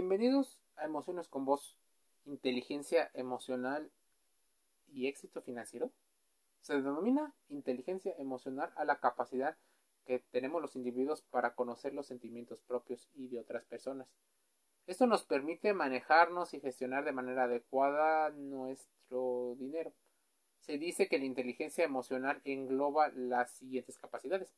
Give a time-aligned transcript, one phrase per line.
[0.00, 1.76] Bienvenidos a Emociones con Voz,
[2.24, 3.90] inteligencia emocional
[4.86, 5.90] y éxito financiero.
[6.60, 9.56] Se denomina inteligencia emocional a la capacidad
[10.06, 14.06] que tenemos los individuos para conocer los sentimientos propios y de otras personas.
[14.86, 19.92] Esto nos permite manejarnos y gestionar de manera adecuada nuestro dinero.
[20.60, 24.54] Se dice que la inteligencia emocional engloba las siguientes capacidades.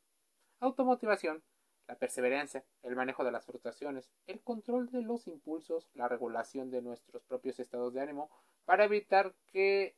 [0.59, 1.43] Automotivación,
[1.91, 6.83] la perseverancia, el manejo de las frustraciones, el control de los impulsos, la regulación de
[6.83, 8.31] nuestros propios estados de ánimo
[8.65, 9.97] para evitar que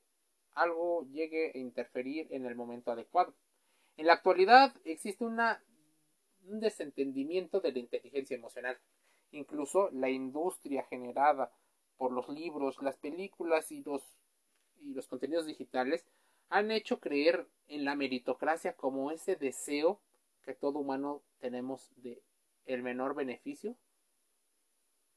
[0.54, 3.34] algo llegue a interferir en el momento adecuado.
[3.98, 5.62] En la actualidad existe una,
[6.46, 8.78] un desentendimiento de la inteligencia emocional.
[9.30, 11.52] Incluso la industria generada
[11.98, 14.02] por los libros, las películas y los,
[14.80, 16.06] y los contenidos digitales
[16.48, 20.00] han hecho creer en la meritocracia como ese deseo
[20.42, 22.22] que todo humano tenemos de
[22.64, 23.76] el menor beneficio,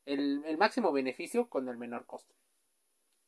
[0.05, 2.33] el, el máximo beneficio con el menor costo.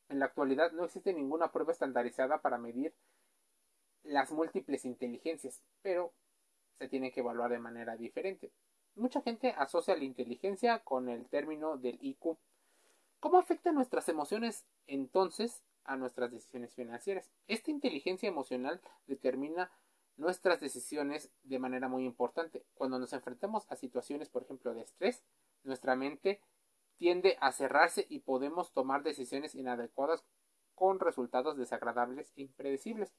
[0.08, 2.94] En la actualidad no existe ninguna prueba estandarizada para medir
[4.04, 6.12] las múltiples inteligencias, pero
[6.78, 8.52] se tiene que evaluar de manera diferente.
[8.94, 12.36] Mucha gente asocia la inteligencia con el término del IQ.
[13.20, 17.30] ¿Cómo afectan nuestras emociones entonces a nuestras decisiones financieras?
[17.46, 19.70] Esta inteligencia emocional determina
[20.18, 22.64] nuestras decisiones de manera muy importante.
[22.74, 25.24] Cuando nos enfrentamos a situaciones, por ejemplo, de estrés,
[25.62, 26.42] nuestra mente
[26.96, 30.24] tiende a cerrarse y podemos tomar decisiones inadecuadas
[30.74, 33.14] con resultados desagradables e impredecibles.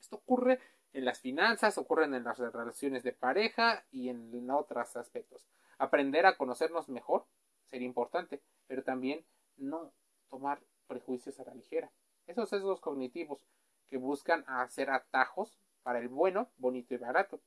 [0.00, 0.60] Esto ocurre
[0.92, 5.46] en las finanzas, ocurre en las relaciones de pareja y en otros aspectos.
[5.78, 7.26] Aprender a conocernos mejor
[7.66, 9.24] sería importante, pero también
[9.56, 9.92] no
[10.30, 11.90] tomar prejuicios a la ligera.
[12.26, 13.46] Esos sesgos cognitivos
[13.88, 17.40] que buscan hacer atajos para el bueno, bonito y barato.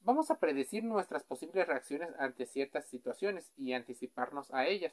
[0.00, 4.92] Vamos a predecir nuestras posibles reacciones ante ciertas situaciones y anticiparnos a ellas.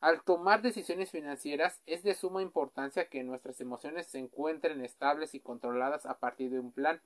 [0.00, 5.40] Al tomar decisiones financieras es de suma importancia que nuestras emociones se encuentren estables y
[5.40, 7.00] controladas a partir de un plan.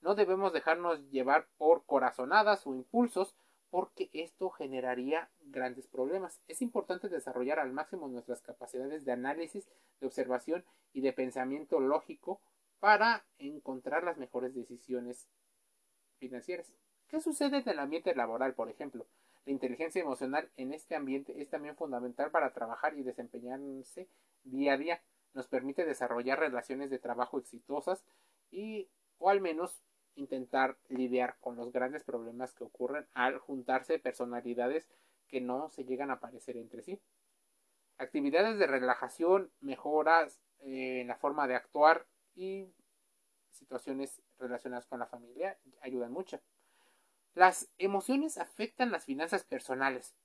[0.00, 3.36] No debemos dejarnos llevar por corazonadas o impulsos
[3.70, 6.40] porque esto generaría grandes problemas.
[6.48, 9.68] Es importante desarrollar al máximo nuestras capacidades de análisis,
[10.00, 12.40] de observación y de pensamiento lógico
[12.80, 15.28] para encontrar las mejores decisiones
[16.18, 16.72] financieras.
[17.08, 19.06] ¿Qué sucede en el ambiente laboral, por ejemplo?
[19.44, 24.08] La inteligencia emocional en este ambiente es también fundamental para trabajar y desempeñarse
[24.44, 25.02] día a día.
[25.34, 28.04] Nos permite desarrollar relaciones de trabajo exitosas
[28.50, 28.88] y
[29.18, 29.82] o al menos
[30.14, 34.88] intentar lidiar con los grandes problemas que ocurren al juntarse personalidades
[35.28, 37.00] que no se llegan a parecer entre sí.
[37.98, 42.72] Actividades de relajación, mejoras eh, en la forma de actuar y
[43.50, 46.40] situaciones relacionadas con la familia ayudan mucho.
[47.34, 50.16] Las emociones afectan las finanzas personales.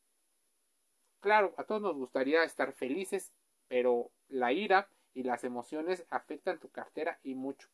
[1.19, 3.33] Claro, a todos nos gustaría estar felices,
[3.67, 7.69] pero la ira y las emociones afectan tu cartera y mucho.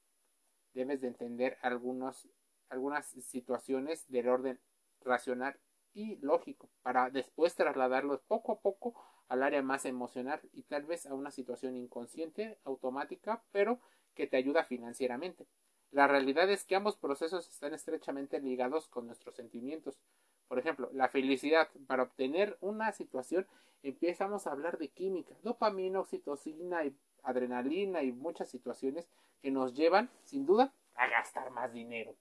[0.73, 2.29] Debes de entender algunos,
[2.69, 4.59] algunas situaciones del orden
[5.01, 5.59] racional
[5.93, 8.93] y lógico para después trasladarlos poco a poco
[9.27, 13.79] al área más emocional y tal vez a una situación inconsciente, automática, pero
[14.15, 15.45] que te ayuda financieramente.
[15.91, 19.99] La realidad es que ambos procesos están estrechamente ligados con nuestros sentimientos.
[20.47, 21.69] Por ejemplo, la felicidad.
[21.87, 23.45] Para obtener una situación
[23.83, 29.07] empezamos a hablar de química, dopamina, oxitocina y adrenalina y muchas situaciones
[29.41, 32.15] que nos llevan, sin duda, a gastar más dinero.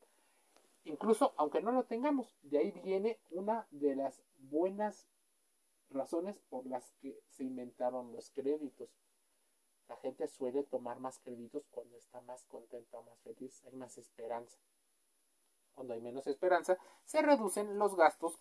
[0.84, 5.06] Incluso aunque no lo tengamos, de ahí viene una de las buenas
[5.90, 8.88] razones por las que se inventaron los créditos.
[9.90, 14.56] La gente suele tomar más créditos cuando está más contenta más feliz, hay más esperanza.
[15.74, 18.38] Cuando hay menos esperanza, se reducen los gastos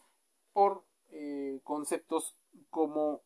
[0.53, 2.35] por eh, conceptos
[2.69, 3.23] como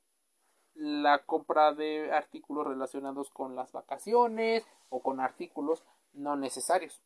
[0.73, 7.01] la compra de artículos relacionados con las vacaciones o con artículos no necesarios.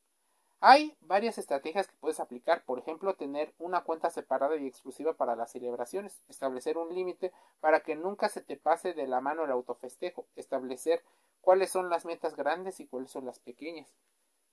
[0.60, 5.36] Hay varias estrategias que puedes aplicar, por ejemplo, tener una cuenta separada y exclusiva para
[5.36, 9.52] las celebraciones, establecer un límite para que nunca se te pase de la mano el
[9.52, 11.04] autofestejo, establecer
[11.42, 13.94] cuáles son las metas grandes y cuáles son las pequeñas.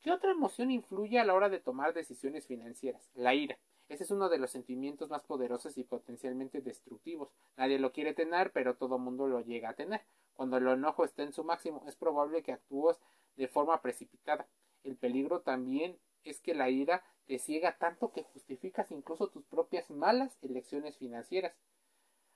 [0.03, 3.09] ¿Qué otra emoción influye a la hora de tomar decisiones financieras?
[3.15, 3.57] La ira.
[3.89, 7.31] Ese es uno de los sentimientos más poderosos y potencialmente destructivos.
[7.57, 10.03] Nadie lo quiere tener, pero todo mundo lo llega a tener.
[10.35, 12.99] Cuando el enojo está en su máximo, es probable que actúes
[13.37, 14.47] de forma precipitada.
[14.85, 19.91] El peligro también es que la ira te ciega tanto que justificas incluso tus propias
[19.91, 21.55] malas elecciones financieras.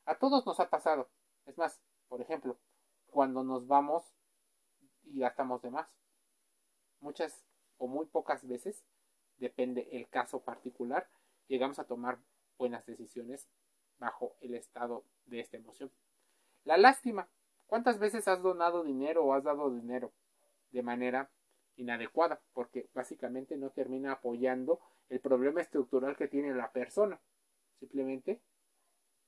[0.06, 1.08] A todos nos ha pasado.
[1.44, 2.58] Es más, por ejemplo,
[3.06, 4.02] cuando nos vamos
[5.04, 5.88] y gastamos de más.
[7.00, 7.44] Muchas
[7.76, 8.84] o muy pocas veces,
[9.36, 11.08] depende el caso particular,
[11.46, 12.18] llegamos a tomar
[12.56, 13.46] buenas decisiones
[13.98, 15.92] bajo el estado de esta emoción.
[16.64, 17.28] La lástima.
[17.66, 20.10] ¿Cuántas veces has donado dinero o has dado dinero
[20.70, 21.30] de manera
[21.78, 22.40] inadecuada?
[22.52, 27.18] Porque básicamente no termina apoyando el problema estructural que tiene la persona.
[27.78, 28.40] Simplemente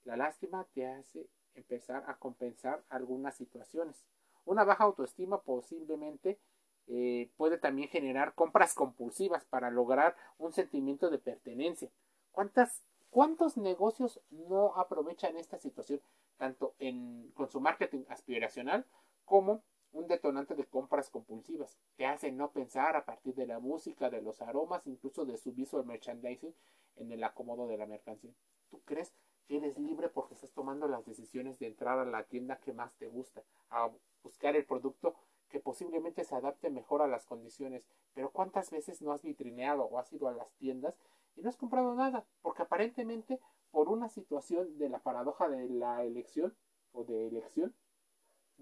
[0.05, 4.05] la lástima te hace empezar a compensar algunas situaciones.
[4.45, 6.39] Una baja autoestima posiblemente
[6.87, 11.91] eh, puede también generar compras compulsivas para lograr un sentimiento de pertenencia.
[12.33, 16.01] ¿Cuántas, ¿Cuántos negocios no aprovechan esta situación
[16.37, 18.87] tanto en, con su marketing aspiracional
[19.25, 19.63] como
[19.93, 21.79] un detonante de compras compulsivas?
[21.97, 25.53] Te hace no pensar a partir de la música, de los aromas, incluso de su
[25.53, 26.55] visual merchandising
[26.97, 28.33] en el acomodo de la mercancía.
[28.71, 29.13] ¿Tú crees
[29.47, 32.95] que eres libre porque estás tomando las decisiones de entrar a la tienda que más
[32.95, 33.91] te gusta, a
[34.23, 35.15] buscar el producto
[35.51, 37.87] que posiblemente se adapte mejor a las condiciones.
[38.15, 40.97] Pero ¿cuántas veces no has vitrineado o has ido a las tiendas
[41.37, 42.25] y no has comprado nada?
[42.41, 43.41] Porque aparentemente
[43.71, 46.57] por una situación de la paradoja de la elección
[46.93, 47.75] o de elección,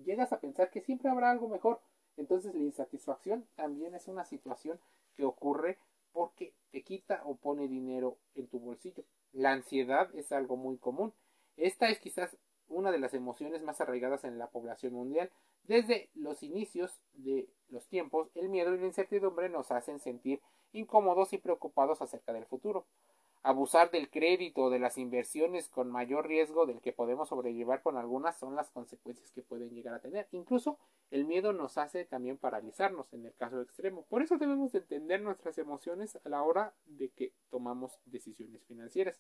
[0.05, 1.81] llegas a pensar que siempre habrá algo mejor.
[2.17, 4.81] Entonces la insatisfacción también es una situación
[5.15, 5.79] que ocurre
[6.13, 9.05] porque te quita o pone dinero en tu bolsillo.
[9.33, 11.13] La ansiedad es algo muy común.
[11.57, 12.37] Esta es quizás
[12.69, 15.31] una de las emociones más arraigadas en la población mundial.
[15.65, 20.41] Desde los inicios de los tiempos, el miedo y la incertidumbre nos hacen sentir
[20.73, 22.87] incómodos y preocupados acerca del futuro.
[23.49, 27.97] Abusar del crédito o de las inversiones con mayor riesgo del que podemos sobrellevar con
[27.97, 30.29] algunas son las consecuencias que pueden llegar a tener.
[30.33, 30.79] Incluso
[31.11, 34.05] el miedo nos hace también paralizarnos en el caso extremo.
[34.11, 39.19] Por eso debemos entender nuestras emociones a la hora de que tomamos decisiones financieras.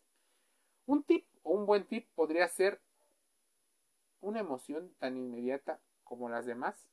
[0.85, 2.83] Un tip o un buen tip podría ser
[4.21, 6.87] una emoción tan inmediata como las demás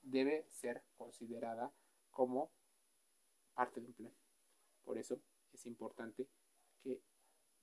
[0.00, 1.74] debe ser considerada
[2.10, 2.50] como
[3.52, 4.14] parte de un plan.
[4.82, 5.20] Por eso
[5.52, 6.26] es importante
[6.82, 7.00] que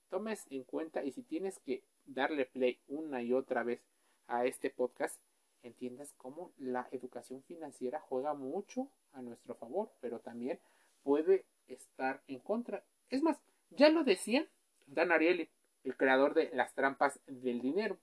[0.10, 3.82] tomes en cuenta y si tienes que darle play una y otra vez
[4.28, 5.20] a este podcast,
[5.64, 10.60] entiendas cómo la educación financiera juega mucho a nuestro favor, pero también
[11.04, 12.84] puede estar en contra.
[13.10, 13.38] Es más,
[13.72, 14.48] ya lo decía
[14.88, 15.50] Dan Ariely,
[15.84, 17.98] el creador de Las trampas del dinero.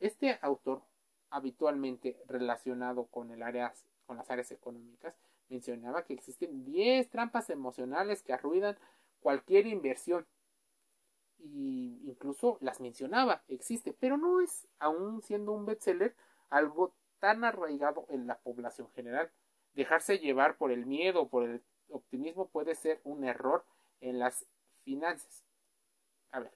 [0.00, 0.82] Este autor,
[1.30, 3.42] habitualmente relacionado con, el
[4.06, 5.14] con las áreas económicas,
[5.48, 8.76] mencionaba que existen 10 trampas emocionales que arruinan
[9.20, 10.26] cualquier inversión
[11.38, 16.14] y incluso las mencionaba, existe, pero no es, aún siendo un bestseller,
[16.50, 19.30] algo tan arraigado en la población general.
[19.74, 23.64] Dejarse llevar por el miedo, o por el optimismo puede ser un error
[24.00, 24.46] en las
[24.82, 25.44] finanzas.
[26.30, 26.52] A ver,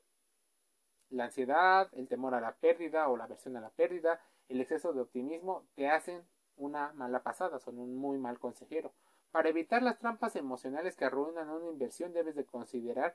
[1.11, 4.93] la ansiedad, el temor a la pérdida o la aversión a la pérdida, el exceso
[4.93, 6.23] de optimismo te hacen
[6.57, 8.93] una mala pasada, son un muy mal consejero.
[9.31, 13.15] Para evitar las trampas emocionales que arruinan una inversión debes de considerar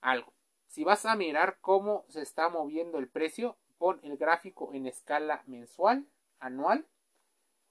[0.00, 0.32] algo.
[0.70, 5.42] Si vas a mirar cómo se está moviendo el precio, pon el gráfico en escala
[5.48, 6.06] mensual,
[6.38, 6.86] anual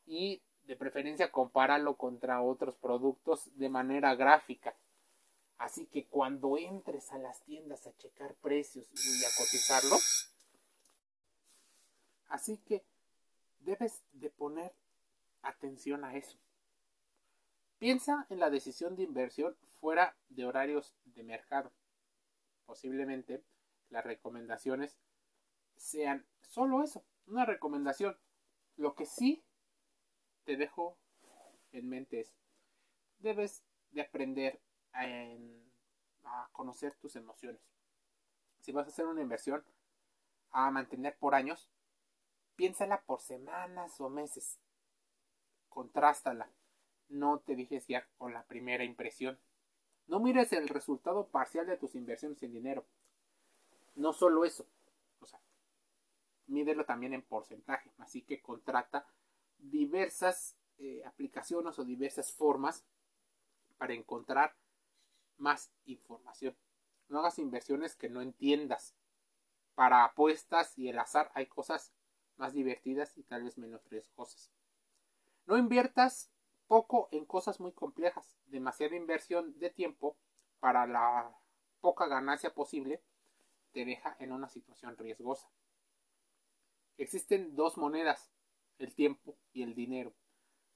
[0.05, 4.75] y de preferencia compáralo contra otros productos de manera gráfica.
[5.57, 9.95] Así que cuando entres a las tiendas a checar precios y a cotizarlo,
[12.27, 12.83] así que
[13.61, 14.73] debes de poner
[15.41, 16.37] atención a eso.
[17.77, 21.71] Piensa en la decisión de inversión fuera de horarios de mercado
[22.69, 23.43] posiblemente
[23.89, 24.99] las recomendaciones
[25.75, 28.15] sean solo eso, una recomendación.
[28.75, 29.43] Lo que sí
[30.43, 30.95] te dejo
[31.71, 32.31] en mente es,
[33.17, 34.61] debes de aprender
[34.93, 35.01] a,
[36.25, 37.59] a conocer tus emociones.
[38.59, 39.65] Si vas a hacer una inversión
[40.51, 41.71] a mantener por años,
[42.55, 44.59] piénsala por semanas o meses.
[45.69, 46.51] Contrástala.
[47.07, 49.39] No te dejes ya con la primera impresión.
[50.09, 52.83] No mires el resultado parcial de tus inversiones en dinero.
[53.95, 54.65] No solo eso,
[55.19, 55.39] o sea,
[56.47, 57.91] mídelo también en porcentaje.
[57.99, 59.05] Así que contrata
[59.59, 62.83] diversas eh, aplicaciones o diversas formas
[63.77, 64.55] para encontrar
[65.37, 66.55] más información.
[67.07, 68.95] No hagas inversiones que no entiendas.
[69.75, 71.93] Para apuestas y el azar hay cosas
[72.37, 74.49] más divertidas y tal vez menos riesgosas.
[75.45, 76.31] No inviertas
[76.69, 80.15] poco en cosas muy complejas, demasiada inversión de tiempo
[80.59, 81.35] para la
[81.81, 83.01] poca ganancia posible
[83.71, 85.49] te deja en una situación riesgosa.
[86.99, 88.31] Existen dos monedas,
[88.77, 90.13] el tiempo y el dinero.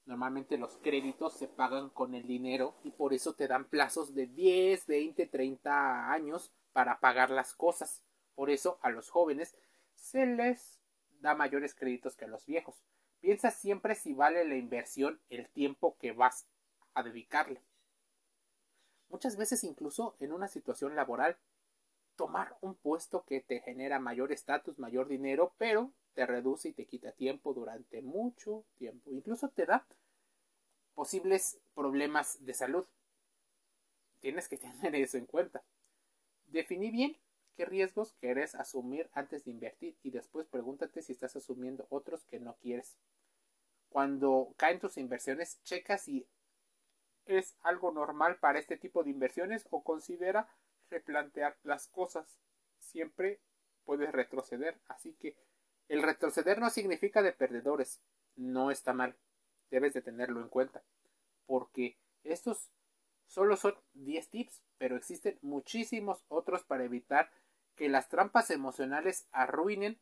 [0.05, 4.25] Normalmente los créditos se pagan con el dinero y por eso te dan plazos de
[4.25, 8.03] 10, 20, 30 años para pagar las cosas.
[8.33, 9.55] Por eso a los jóvenes
[9.93, 10.81] se les
[11.19, 12.83] da mayores créditos que a los viejos.
[13.23, 16.45] Piensa siempre si vale la inversión el tiempo que vas
[16.93, 17.61] a dedicarle.
[19.07, 21.37] Muchas veces incluso en una situación laboral
[22.17, 26.85] tomar un puesto que te genera mayor estatus, mayor dinero, pero te reduce y te
[26.85, 29.09] quita tiempo durante mucho tiempo.
[29.09, 29.87] Incluso te da
[30.93, 32.85] posibles problemas de salud.
[34.19, 35.63] Tienes que tener eso en cuenta.
[36.47, 37.15] Definí bien
[37.55, 42.41] qué riesgos quieres asumir antes de invertir y después pregúntate si estás asumiendo otros que
[42.41, 42.97] no quieres.
[43.93, 46.27] Cuando caen tus inversiones, checa si
[47.25, 50.49] es algo normal para este tipo de inversiones o considera
[50.89, 52.39] replantear las cosas.
[52.79, 53.39] Siempre
[53.85, 55.37] puedes retroceder, así que
[55.89, 58.01] el retroceder no significa de perdedores,
[58.35, 59.15] no está mal,
[59.69, 60.83] debes de tenerlo en cuenta,
[61.45, 62.71] porque estos
[63.27, 67.29] solo son 10 tips, pero existen muchísimos otros para evitar
[67.75, 69.99] que las trampas emocionales arruinen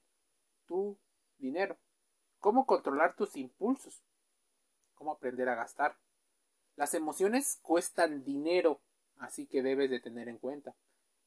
[0.65, 0.97] tu
[1.39, 1.77] dinero.
[2.41, 4.03] Cómo controlar tus impulsos.
[4.95, 5.95] Cómo aprender a gastar.
[6.75, 8.81] Las emociones cuestan dinero,
[9.19, 10.75] así que debes de tener en cuenta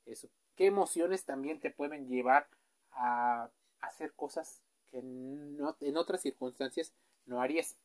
[0.05, 0.29] eso.
[0.57, 2.49] ¿Qué emociones también te pueden llevar
[2.93, 6.93] a hacer cosas que en otras circunstancias
[7.27, 7.77] no harías?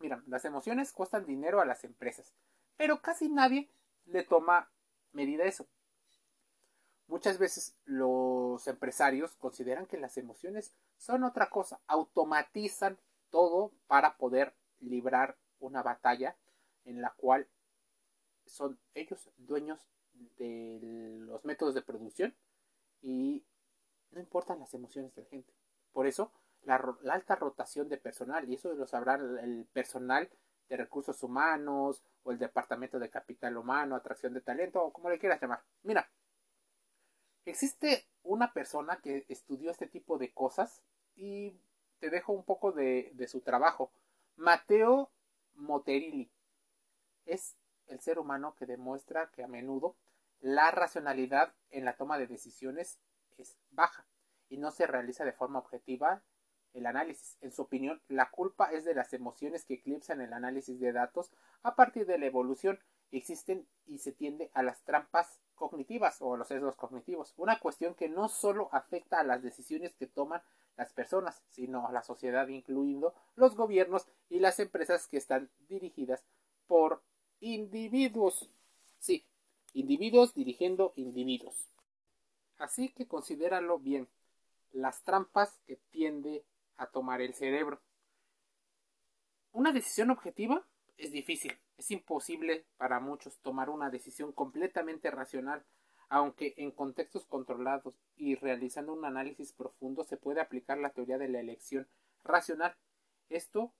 [0.00, 2.34] Mira, las emociones cuestan dinero a las empresas,
[2.76, 3.70] pero casi nadie
[4.06, 4.70] le toma
[5.12, 5.66] medida a eso.
[7.08, 12.98] Muchas veces los empresarios consideran que las emociones son otra cosa, automatizan
[13.30, 16.36] todo para poder librar una batalla
[16.84, 17.48] en la cual
[18.46, 19.80] son ellos dueños
[20.36, 22.34] de los métodos de producción
[23.00, 23.42] y
[24.10, 25.52] no importan las emociones de la gente.
[25.92, 26.30] Por eso,
[26.62, 26.76] la,
[27.10, 30.28] alta rotación de personal, y eso lo sabrá el personal
[30.68, 35.18] de recursos humanos o el departamento de capital humano, atracción de talento o como le
[35.18, 35.62] quieras llamar.
[35.82, 36.10] Mira,
[37.50, 40.82] existe una persona que estudió este tipo de cosas
[41.16, 41.58] y
[41.98, 43.90] te dejo un poco de, su trabajo.
[44.36, 45.10] Mateo
[45.54, 46.30] Moterilli
[47.26, 49.96] es el ser humano que demuestra que a menudo
[50.40, 53.00] la racionalidad en la toma de decisiones
[53.38, 54.06] es baja
[54.48, 56.22] y no se realiza de forma objetiva
[56.74, 57.38] el análisis.
[57.40, 61.32] En su opinión, la culpa es de las emociones que eclipsan el análisis de datos
[61.62, 62.78] a partir de la evolución.
[63.10, 67.34] Existen y se tiende a las trampas cognitivas o los sesgos cognitivos.
[67.36, 70.42] Una cuestión que no solo afecta a las decisiones que toman
[70.76, 76.24] las personas, sino a la sociedad, incluyendo los gobiernos y las empresas que están dirigidas
[76.66, 77.02] por
[77.40, 78.48] individuos.
[78.98, 79.24] Sí,
[79.74, 81.68] individuos dirigiendo individuos.
[82.58, 84.08] Así que considéralo bien,
[84.72, 86.44] las trampas que tiende
[86.76, 87.80] a tomar el cerebro.
[89.52, 90.64] Una decisión objetiva
[90.96, 95.64] es difícil, es imposible para muchos tomar una decisión completamente racional,
[96.08, 101.28] aunque en contextos controlados y realizando un análisis profundo se puede aplicar la teoría de
[101.28, 101.88] la elección
[102.24, 102.76] racional.
[103.28, 103.72] Esto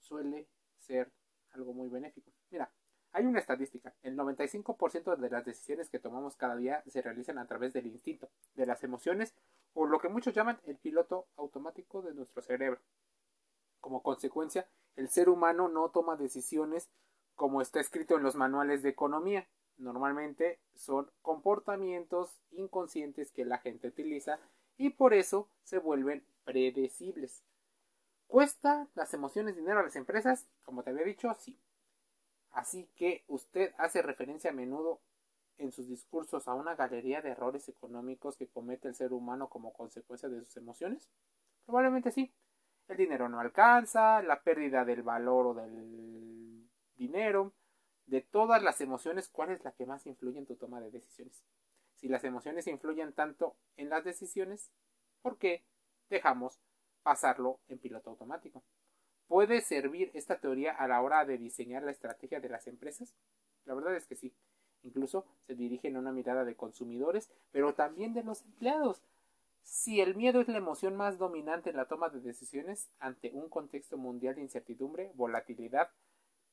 [0.00, 0.48] suele
[0.78, 1.12] ser
[1.52, 2.32] algo muy benéfico.
[2.50, 2.72] Mira,
[3.12, 3.94] hay una estadística.
[4.02, 8.30] El 95% de las decisiones que tomamos cada día se realizan a través del instinto,
[8.54, 9.34] de las emociones
[9.74, 12.80] o lo que muchos llaman el piloto automático de nuestro cerebro.
[13.80, 16.90] Como consecuencia, el ser humano no toma decisiones
[17.34, 19.48] como está escrito en los manuales de economía.
[19.78, 24.38] Normalmente son comportamientos inconscientes que la gente utiliza
[24.76, 27.42] y por eso se vuelven predecibles.
[28.26, 30.46] ¿Cuesta las emociones dinero a las empresas?
[30.64, 31.58] Como te había dicho, sí.
[32.50, 35.00] Así que usted hace referencia a menudo
[35.58, 39.72] en sus discursos a una galería de errores económicos que comete el ser humano como
[39.72, 41.08] consecuencia de sus emociones?
[41.66, 42.32] Probablemente sí.
[42.92, 47.54] El dinero no alcanza, la pérdida del valor o del dinero,
[48.04, 51.42] de todas las emociones, ¿cuál es la que más influye en tu toma de decisiones?
[51.94, 54.70] Si las emociones influyen tanto en las decisiones,
[55.22, 55.64] ¿por qué
[56.10, 56.60] dejamos
[57.02, 58.62] pasarlo en piloto automático?
[59.26, 63.14] ¿Puede servir esta teoría a la hora de diseñar la estrategia de las empresas?
[63.64, 64.34] La verdad es que sí.
[64.82, 69.00] Incluso se dirigen a una mirada de consumidores, pero también de los empleados.
[69.62, 73.48] Si el miedo es la emoción más dominante en la toma de decisiones ante un
[73.48, 75.90] contexto mundial de incertidumbre, volatilidad,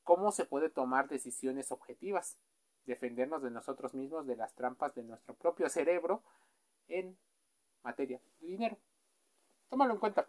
[0.04, 2.38] ¿cómo se puede tomar decisiones objetivas?
[2.86, 6.22] Defendernos de nosotros mismos de las trampas de nuestro propio cerebro
[6.88, 7.18] en
[7.82, 8.78] materia de dinero.
[9.68, 10.28] Tómalo en cuenta.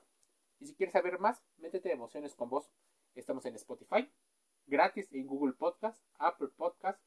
[0.60, 2.70] Y si quieres saber más, métete a Emociones con Voz.
[3.16, 4.12] Estamos en Spotify,
[4.68, 7.02] gratis en Google Podcast, Apple Podcast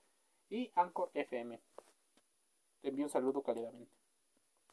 [0.48, 1.60] y Anchor FM.
[2.80, 4.03] Te envío un saludo cálidamente.